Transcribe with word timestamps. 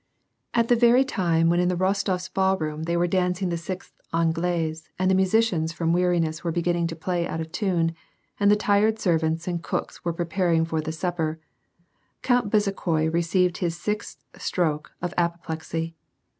At 0.55 0.67
the 0.67 0.75
very 0.75 1.05
time 1.05 1.47
when 1.47 1.59
in 1.59 1.67
the 1.67 1.75
Rostof 1.77 2.15
s 2.15 2.27
ballroom 2.27 2.85
they 2.85 2.97
were 2.97 3.05
dancing 3.05 3.49
the 3.49 3.55
sixth 3.57 3.93
^^Anglaise,^ 4.11 4.89
and 4.97 5.11
the 5.11 5.13
musicians 5.13 5.73
from 5.73 5.93
weariness 5.93 6.43
were 6.43 6.51
beginning 6.51 6.87
to 6.87 6.95
play 6.95 7.27
out 7.27 7.39
of 7.39 7.51
tune, 7.51 7.93
and 8.39 8.49
the 8.49 8.55
tired 8.55 8.97
servants 8.97 9.47
and 9.47 9.61
cooks 9.61 10.03
were 10.03 10.11
preparing^ 10.11 10.65
for 10.65 10.81
the 10.81 10.91
supper. 10.91 11.39
Count 12.23 12.49
Bezukhoi 12.49 13.13
received 13.13 13.57
his 13.59 13.77
sixth 13.77 14.23
stroke 14.39 14.91
of 15.03 15.13
apoplexy. 15.19 15.93